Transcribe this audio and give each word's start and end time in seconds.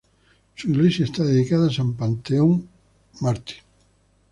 Su 0.55 0.67
iglesia 0.69 1.05
está 1.05 1.23
dedicada 1.23 1.67
a 1.67 1.71
san 1.71 1.93
Pantaleón 1.93 2.67
mártir. 3.19 3.57